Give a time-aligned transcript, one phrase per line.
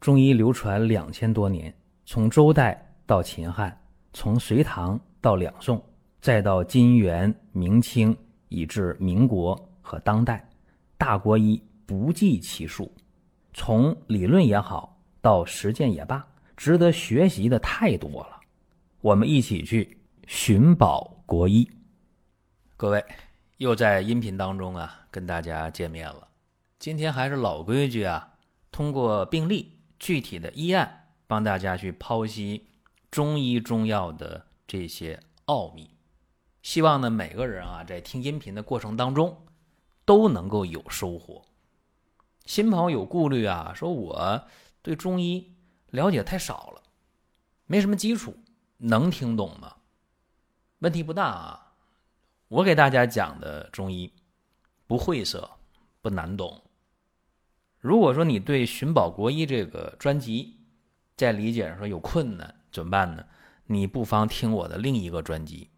[0.00, 1.72] 中医流传两千多年，
[2.06, 3.78] 从周代到秦汉，
[4.14, 5.82] 从隋唐到两宋，
[6.22, 8.16] 再到金元明清，
[8.48, 10.42] 以至民国和当代，
[10.96, 12.90] 大国医不计其数。
[13.52, 16.26] 从理论也好，到实践也罢，
[16.56, 18.40] 值得学习的太多了。
[19.02, 21.68] 我们一起去寻宝国医。
[22.74, 23.04] 各位，
[23.58, 26.26] 又在音频当中啊，跟大家见面了。
[26.78, 28.32] 今天还是老规矩啊，
[28.72, 29.76] 通过病例。
[30.00, 32.66] 具体的医案，帮大家去剖析
[33.10, 35.90] 中医中药的这些奥秘。
[36.62, 39.46] 希望呢，每个人啊，在听音频的过程当中，
[40.06, 41.42] 都能够有收获。
[42.46, 44.48] 新朋友有顾虑啊，说我
[44.82, 45.54] 对中医
[45.90, 46.82] 了解太少了，
[47.66, 48.34] 没什么基础，
[48.78, 49.76] 能听懂吗？
[50.78, 51.74] 问题不大啊。
[52.48, 54.12] 我给大家讲的中医
[54.86, 55.48] 不晦涩，
[56.00, 56.69] 不难懂。
[57.80, 60.58] 如果说你对《寻宝国医》这个专辑
[61.16, 63.24] 在理解上说有困难，怎么办呢？
[63.66, 65.70] 你不妨听我的另一个专辑，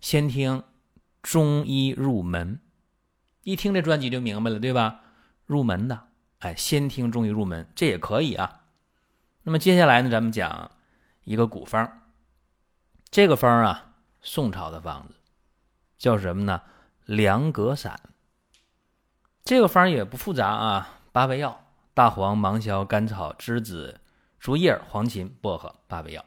[0.00, 0.60] 先听
[1.22, 2.56] 《中医入门》，
[3.42, 5.00] 一听这专辑就明白了，对吧？
[5.46, 6.08] 入门的，
[6.40, 8.66] 哎，先听《中医入门》，这也可以啊。
[9.42, 10.70] 那么接下来呢，咱们讲
[11.24, 12.02] 一个古方，
[13.10, 15.14] 这个方啊，宋朝的方子，
[15.96, 16.62] 叫什么呢？
[17.06, 17.98] 凉葛散。
[19.42, 20.97] 这个方也不复杂啊。
[21.18, 24.00] 八味药：大黄、芒硝、甘草、栀子、
[24.38, 25.74] 竹叶、黄芩、薄荷。
[25.88, 26.24] 八味药。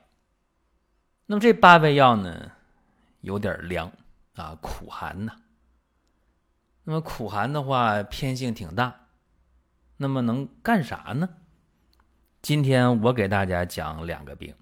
[1.28, 2.52] 那么这八味药呢，
[3.22, 3.90] 有点凉
[4.36, 5.32] 啊，苦寒呐。
[6.84, 9.08] 那么苦寒的话，偏性挺大。
[9.96, 11.30] 那么能干啥呢？
[12.42, 14.54] 今天我给大家讲两个病，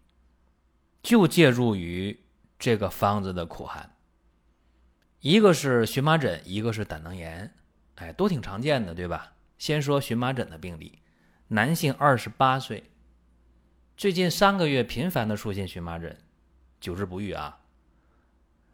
[1.02, 2.24] 就借助于
[2.60, 3.96] 这个方子的苦寒。
[5.22, 7.52] 一个是荨麻疹，一个是胆囊炎，
[7.96, 9.34] 哎，都挺常见的，对吧？
[9.60, 11.00] 先说荨麻疹的病例，
[11.50, 12.90] 男性，二十八岁，
[13.98, 16.18] 最近三个月频繁的出现荨麻疹，
[16.80, 17.60] 久治不愈啊。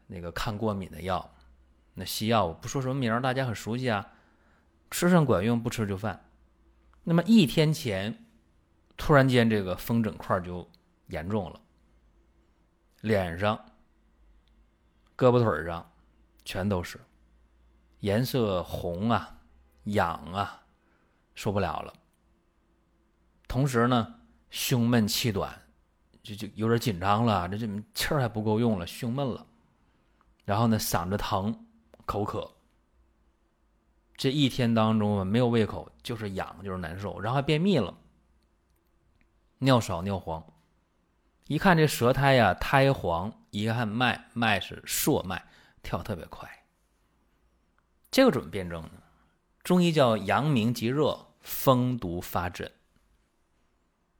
[0.05, 1.33] 那个抗过敏的药，
[1.95, 4.13] 那西药我不说什么名大家很熟悉啊，
[4.91, 6.29] 吃上管用，不吃就犯。
[7.03, 8.23] 那么一天前，
[8.95, 10.69] 突然间这个风疹块就
[11.07, 11.59] 严重了，
[13.01, 13.57] 脸上、
[15.17, 15.91] 胳膊腿上
[16.43, 16.99] 全都是，
[18.01, 19.39] 颜色红啊，
[19.85, 20.61] 痒啊。
[21.35, 21.93] 受不了了，
[23.47, 24.15] 同时呢，
[24.49, 25.61] 胸闷气短，
[26.23, 29.45] 就就有点紧张了，这这气儿还不够用了，胸闷了，
[30.45, 31.67] 然后呢，嗓子疼，
[32.05, 32.49] 口渴，
[34.15, 37.93] 这一天当中啊，没有胃口，就是痒，就是难受，然后还便秘了，
[39.57, 40.41] 尿少尿黄，
[41.47, 45.45] 一看这舌苔呀苔黄，一看脉脉是硕脉，
[45.83, 46.49] 跳特别快，
[48.09, 49.01] 这个怎么辩证呢？
[49.65, 52.71] 中医叫阳明极热，风毒发疹。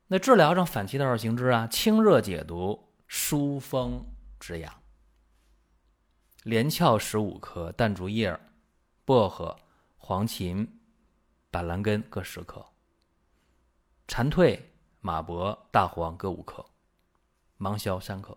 [0.07, 4.03] 那治疗上反其道而行之啊，清热解毒，疏风
[4.39, 4.73] 止痒。
[6.41, 8.39] 连翘十五克，淡竹叶、
[9.05, 9.55] 薄荷、
[9.97, 10.67] 黄芩、
[11.51, 12.65] 板蓝根各十克，
[14.07, 14.59] 蝉蜕、
[14.99, 16.65] 马勃、大黄各五克，
[17.57, 18.35] 芒硝三克。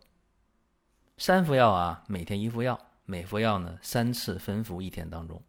[1.16, 5.42] 三服药啊，每天一服药，每服药呢三次分服一天当中。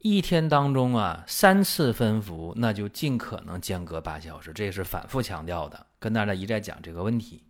[0.00, 7.42] 一天当中啊，三次分服，那就尽可能间隔八小时，这是反复强调的，跟大家一再讲这个问题。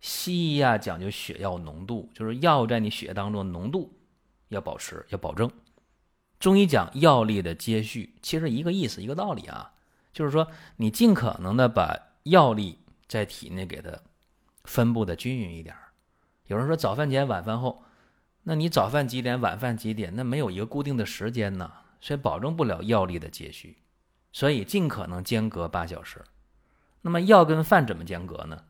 [0.00, 3.90] 西医啊讲究血药浓度，就是药在你血液当中浓度
[4.48, 5.50] 要保持，要保证。
[6.38, 9.72] 中医讲药力的接续，其实一个意思，一个道理啊，
[10.12, 13.90] 就是说你尽可能的把药力在体内给它
[14.64, 15.74] 分布的均匀一点。
[16.46, 17.82] 有人说早饭前、晚饭后。
[18.42, 20.14] 那你早饭几点，晚饭几点？
[20.16, 21.70] 那没有一个固定的时间呢，
[22.00, 23.76] 所以保证不了药力的接续，
[24.32, 26.24] 所以尽可能间隔八小时。
[27.02, 28.64] 那么药跟饭怎么间隔呢？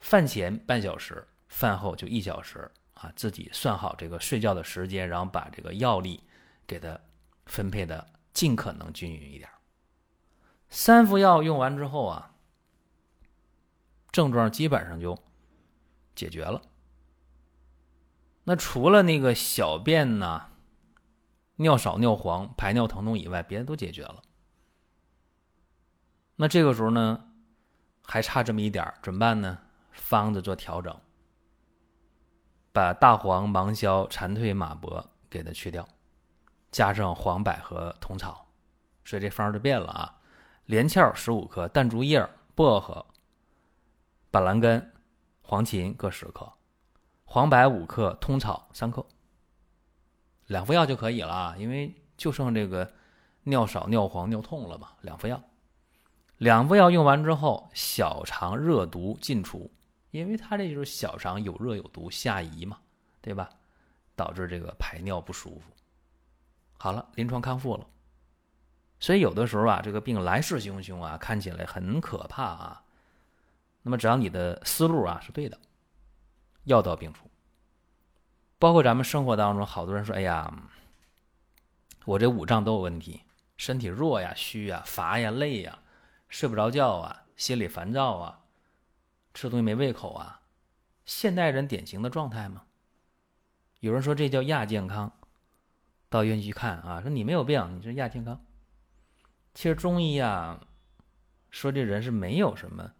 [0.00, 6.22] 饭前半小时，饭后就一小时啊，自己算好这个睡觉的时间，然后把这个药力
[6.66, 6.98] 给它
[7.46, 9.48] 分配的尽可能均匀一点。
[10.68, 12.34] 三副药用完之后啊，
[14.12, 15.18] 症状基本上就
[16.14, 16.60] 解决了。
[18.48, 20.46] 那除了那个小便呢，
[21.56, 24.22] 尿少尿黄、排尿疼痛以外，别的都解决了。
[26.36, 27.28] 那这个时候呢，
[28.02, 29.58] 还差这么一点怎么办呢？
[29.92, 30.98] 方子做调整，
[32.72, 35.86] 把大黄、芒硝、蝉蜕、马勃给它去掉，
[36.70, 38.48] 加上黄柏和虫草，
[39.04, 40.20] 所以这方就变了啊。
[40.64, 43.04] 连翘十五克，淡竹叶、薄荷、
[44.30, 44.90] 板蓝根、
[45.42, 46.50] 黄芩各十克。
[47.30, 49.04] 黄柏五克，通草三克，
[50.46, 52.90] 两副药就可以了啊，因为就剩这个
[53.42, 55.38] 尿少、尿黄、尿痛了嘛，两副药。
[56.38, 59.70] 两副药用完之后，小肠热毒尽除，
[60.10, 62.78] 因为他这就是小肠有热有毒下移嘛，
[63.20, 63.50] 对吧？
[64.16, 65.70] 导致这个排尿不舒服。
[66.78, 67.86] 好了，临床康复了。
[69.00, 72.82] 所以有的时候啊，这个病来势汹汹啊，看起来很可怕啊。
[73.82, 75.58] 那么只要你的思路啊是对的，
[76.68, 77.28] 药到病除。
[78.58, 80.52] 包括咱们生活当中，好多人说：“哎呀，
[82.04, 83.22] 我这五脏都有问题，
[83.56, 85.78] 身体弱呀、虚呀、乏呀、累呀。”
[86.30, 88.40] 睡不着觉啊，心里烦躁啊，
[89.32, 90.42] 吃东西没胃口啊，
[91.06, 92.64] 现代人典型的状态吗？
[93.80, 95.10] 有人说这叫亚健康，
[96.10, 98.44] 到医院去看啊，说你没有病，你是亚健康。
[99.54, 100.60] 其实中医啊，
[101.50, 102.92] 说这人是没有什么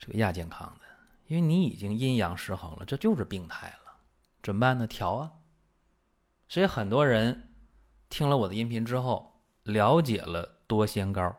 [0.00, 0.85] 这个亚健康的，
[1.26, 3.96] 因为你已经阴阳失衡了，这就是病态了，
[4.42, 4.86] 怎么办呢？
[4.86, 5.32] 调啊。
[6.48, 7.54] 所以很多人
[8.08, 11.36] 听了我的音频之后，了解了多仙膏。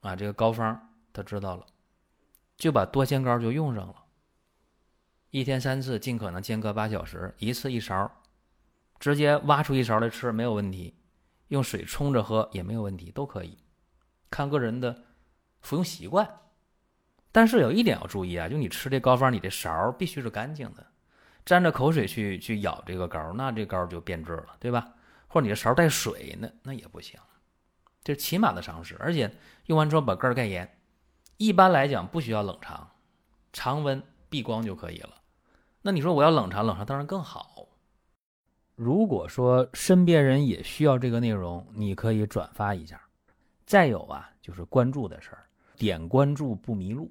[0.00, 1.64] 啊，这个膏方他知道了，
[2.58, 4.04] 就把多仙膏就用上了。
[5.30, 8.12] 一天三次，尽可能间隔八小时，一次一勺，
[8.98, 10.94] 直接挖出一勺来吃没有问题，
[11.48, 13.56] 用水冲着喝也没有问题，都可以，
[14.28, 15.04] 看个人的
[15.62, 16.28] 服用习惯。
[17.34, 20.86] 但是有一点要注意啊，就你吃这膏方，你这勺必须是干净的，
[21.44, 24.94] 沾着口水去去舀这个膏，那这膏就变质了，对吧？
[25.26, 27.18] 或者你的勺带水，那那也不行。
[28.04, 29.28] 这是起码的常识，而且
[29.66, 30.78] 用完之后把盖儿盖严。
[31.36, 32.88] 一般来讲不需要冷藏，
[33.52, 35.10] 常温避光就可以了。
[35.82, 37.66] 那你说我要冷藏，冷藏当然更好。
[38.76, 43.00] 如果说身边人也需要这个内容，你可以转发一下。
[43.66, 45.46] 再有啊，就是关注的事儿，
[45.76, 47.10] 点关注不迷路，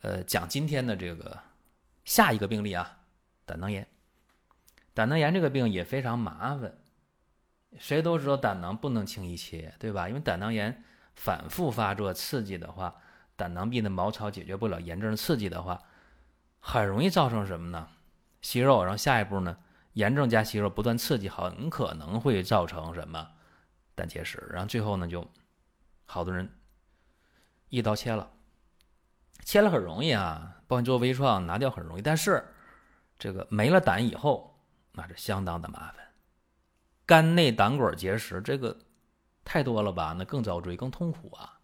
[0.00, 1.38] 呃讲今天的这个
[2.04, 2.98] 下一个病例啊，
[3.44, 3.86] 胆囊炎。
[4.94, 6.78] 胆囊炎这个病也非常麻烦，
[7.78, 10.08] 谁都知道胆囊不能轻易切，对吧？
[10.08, 10.82] 因为胆囊炎。
[11.18, 12.94] 反复发作刺激的话，
[13.36, 15.82] 胆囊壁的毛糙解决不了炎症刺激的话，
[16.60, 17.88] 很容易造成什么呢？
[18.42, 19.56] 息肉，然后下一步呢，
[19.94, 23.30] 炎症加息肉不断刺激，很可能会造成什么？
[23.94, 25.26] 胆结石，然后最后呢，就
[26.04, 26.46] 好多人
[27.70, 28.30] 一刀切了，
[29.46, 32.44] 切了很容易啊，帮你做微创拿掉很容易，但是
[33.18, 34.60] 这个没了胆以后，
[34.92, 36.04] 那是相当的麻烦，
[37.06, 38.76] 肝内胆管结石这个。
[39.48, 40.12] 太多了吧？
[40.18, 41.60] 那更遭罪，更痛苦啊！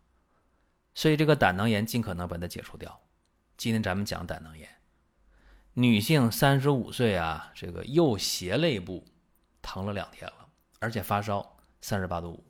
[0.95, 2.97] 所以这个胆囊炎尽可能把它解除掉。
[3.57, 4.69] 今天咱们讲胆囊炎，
[5.75, 9.05] 女性三十五岁啊，这个右胁肋部
[9.61, 10.47] 疼了两天了，
[10.79, 12.45] 而且发烧三十八度五。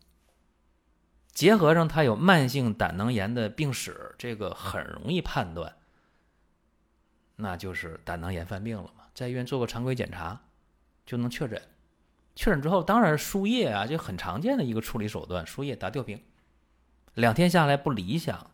[1.32, 5.74] 结合上他有慢性胆囊炎的病史，这个很容易判断，
[7.36, 9.04] 那就是胆囊炎犯病了嘛。
[9.14, 10.40] 在医院做个常规检查，
[11.04, 11.60] 就能确诊。
[12.34, 16.22] 确诊之后，当然输液啊，就很常见的一个处理手段，输液打吊瓶。
[17.14, 18.50] 两天下来不理想，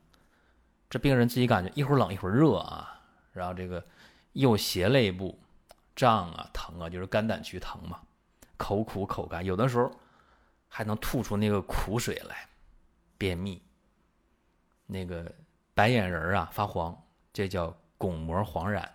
[0.91, 3.01] 这病人自己感觉一会儿冷一会儿热啊，
[3.33, 3.85] 然后这个
[4.33, 5.39] 右胁肋部
[5.95, 8.01] 胀啊、疼啊，就是肝胆区疼嘛，
[8.57, 9.91] 口苦口干，有的时候
[10.67, 12.49] 还能吐出那个苦水来，
[13.19, 13.63] 便秘。
[14.87, 15.35] 那个
[15.75, 18.95] 白眼仁啊发黄，这叫巩膜黄染。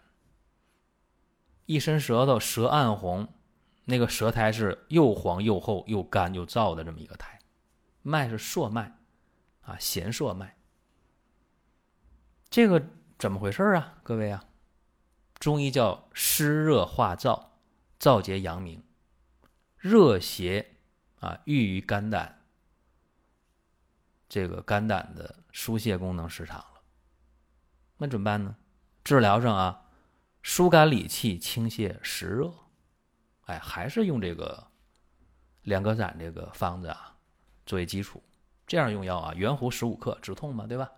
[1.67, 3.27] 一伸舌头，舌暗红。
[3.85, 7.37] 那个舌苔是又黄又厚又干又燥的这么一个苔，
[8.01, 8.95] 脉是硕脉，
[9.59, 10.55] 啊，弦硕脉。
[12.49, 12.81] 这个
[13.19, 13.99] 怎么回事啊？
[14.01, 14.45] 各位啊，
[15.37, 17.47] 中医叫湿热化燥，
[17.99, 18.81] 燥结阳明，
[19.77, 20.77] 热邪
[21.19, 22.42] 啊郁于肝胆，
[24.33, 26.81] 这个肝胆的疏泄功能失常了。
[27.97, 28.55] 那怎么办呢？
[29.03, 29.85] 治疗上啊，
[30.41, 32.51] 疏肝理气，清泻湿热。
[33.41, 34.71] 哎，还是用这个
[35.61, 37.15] 两个散这个方子啊
[37.67, 38.23] 作为基础，
[38.65, 40.89] 这样用药啊，圆弧十五克止痛嘛，对吧？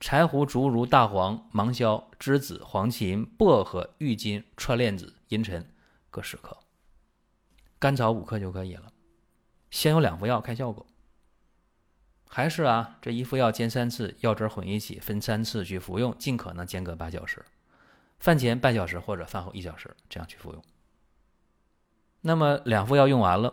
[0.00, 5.72] 柴胡、竹茹、大黄、芒硝、栀子、黄芩、薄荷、郁金、川链子、茵陈
[6.10, 6.58] 各十克，
[7.78, 8.92] 甘草五克就可以了。
[9.70, 10.84] 先有两副药看效果，
[12.32, 17.44] 还是啊，这一副药煎三次，药汁混一起，分三次去服用，尽可能间隔八小时，
[18.20, 20.62] 饭前半小时或者饭后一小时这样去服用。
[22.20, 23.52] 那么两副药用完了，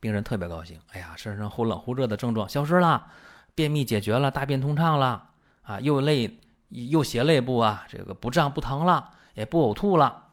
[0.00, 0.80] 病人特别高兴。
[0.92, 3.10] 哎呀，身上忽冷忽热的症状消失了，
[3.54, 5.30] 便秘解决了，大便通畅了，
[5.60, 6.40] 啊，又累
[6.70, 10.30] 又斜肋部啊，这个不胀不疼了，也不呕吐了。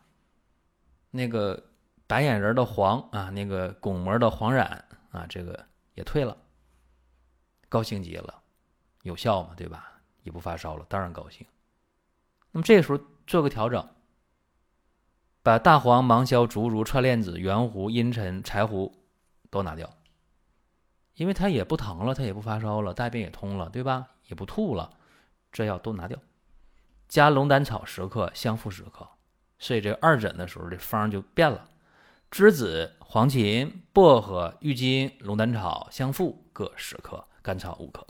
[1.11, 1.71] 那个
[2.07, 6.37] 白眼仁的黄啊，那个巩膜的黄染啊，这个也退了，
[7.69, 8.41] 高兴极了，
[9.03, 10.01] 有效嘛，对吧？
[10.23, 11.47] 也不发烧了，当然高兴。
[12.51, 13.87] 那么这个时候做个调整，
[15.41, 18.93] 把大黄、芒硝、竹茹、串链子、圆胡、茵陈、柴胡
[19.49, 19.89] 都拿掉，
[21.13, 24.07] 因为它也不疼了，它也不发烧了，大便也通了，对吧？
[24.27, 24.97] 也不吐了，
[25.51, 26.19] 这药都拿掉，
[27.07, 29.07] 加龙胆草十克，香附十克。
[29.57, 31.69] 所以这二诊的时候，这方就变了：
[32.31, 38.05] 栀子、黄芩、薄荷、郁金、龙胆草、香附各十克，甘草五克。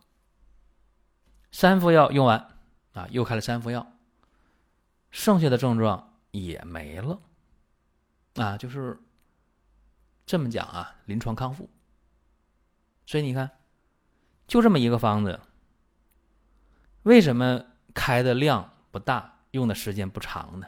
[1.51, 2.57] 三副药用完
[2.93, 3.91] 啊，又开了三副药，
[5.09, 7.19] 剩下的症状也没了
[8.36, 9.00] 啊，就是
[10.25, 11.69] 这么讲啊，临床康复。
[13.05, 13.50] 所以你看，
[14.48, 15.39] 就这么一个方子，
[17.03, 20.67] 为什么开的量不大，用的时间不长呢？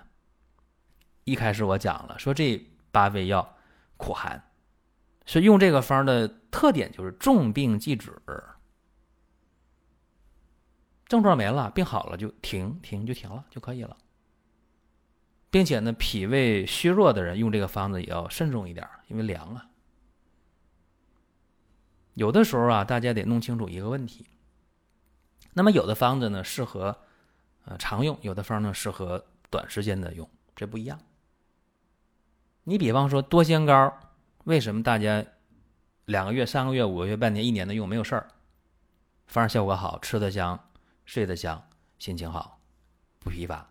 [1.24, 2.58] 一开始我讲了，说这
[2.92, 3.56] 八味药
[3.98, 4.51] 苦寒，
[5.26, 8.12] 是用这个方的特点就是重病忌止，
[11.06, 13.98] 症状没了，病好了就停停就停了就可以了，
[15.50, 19.68] 并且呢，脾胃虚弱的人用这个方子也要慎重一点，因为凉啊。
[22.14, 24.28] 有的时候啊，大家得弄清楚一个问题。
[25.54, 26.98] 那么有的方子呢适合
[27.66, 31.00] 呃常用，有的方呢适合短时间的用，这不一样。
[32.64, 33.94] 你比方说多仙膏，
[34.46, 35.26] 为什么大家
[36.06, 38.28] 两个月、三个月、五个月、半年、一年的用没有事儿？
[39.28, 40.60] 反而效果好，吃得香，
[41.06, 41.64] 睡得香，
[42.00, 42.60] 心情好，
[43.20, 43.70] 不疲乏。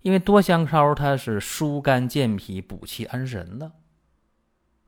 [0.00, 3.70] 因为多香膏它是疏肝健脾、补气安神的，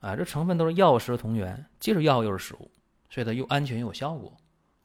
[0.01, 2.69] 啊，这成分都是药食同源，既是药又是食物，
[3.09, 4.35] 所以它又安全又有效果，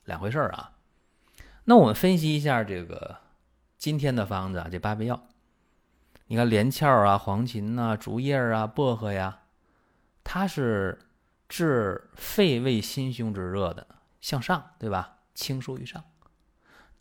[0.05, 0.77] 两回事儿啊。
[1.65, 3.17] 那我们分析一下这个
[3.77, 5.21] 今天的方子啊，这八味药。
[6.27, 9.41] 你看连翘啊、黄芩呐、竹叶啊、薄荷呀，
[10.23, 10.99] 它是
[11.49, 13.87] 治肺胃心胸之热的，
[14.21, 15.19] 向上，对吧？
[15.35, 16.05] 清疏于上。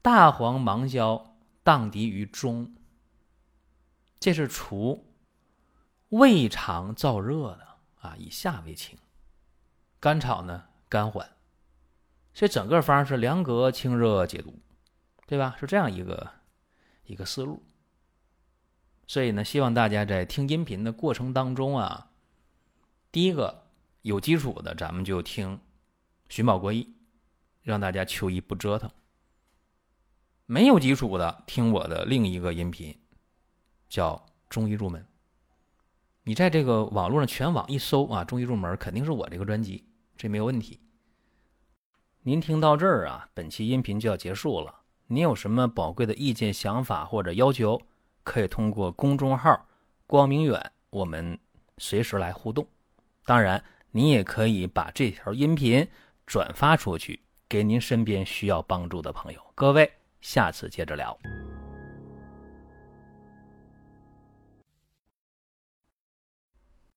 [0.02, 2.74] 大黄、芒硝荡涤于中，
[4.20, 5.14] 这是除
[6.10, 7.68] 胃肠燥热的
[8.00, 8.98] 啊，以下为清。
[10.00, 11.30] 甘草呢，甘缓，
[12.34, 14.58] 所以整个方是凉格清热解毒，
[15.28, 15.58] 对吧？
[15.60, 16.32] 是这样一个
[17.04, 17.62] 一个思路。
[19.06, 22.09] 所以呢，希望大家在听音频的过程当中啊，
[23.12, 23.64] 第一个
[24.04, 25.60] 有基础的，咱们就听
[26.30, 26.94] 寻宝国医，
[27.64, 28.88] 让大家求医不折腾；
[30.46, 32.96] 没有基础的，听我的另一个音频，
[33.88, 35.04] 叫中医入门。
[36.24, 39.84] 你在这个网络上全网一搜啊，中医入门肯定是我这个专辑，
[40.16, 40.80] 这没有问题。
[42.22, 44.82] 您听到这儿啊，本期音频就要结束了。
[45.08, 47.82] 您有什么宝贵的意见、想法或者要求？
[48.24, 49.66] 可以通过公众号
[50.06, 51.40] “光明远”，我们
[51.80, 52.68] 随时来互动。
[53.30, 55.88] 当然，你也可以把这条音频
[56.26, 59.40] 转发出去，给您身边需要帮助的朋友。
[59.54, 59.88] 各位，
[60.20, 61.16] 下次接着聊。